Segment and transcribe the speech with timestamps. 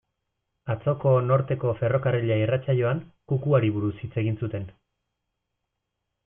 [0.73, 3.03] Atzoko Norteko Ferrokarrila irratsaioan,
[3.33, 4.67] kukuari buruz hitz egin zuten.